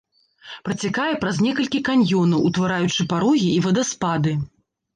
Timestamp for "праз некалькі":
1.25-1.83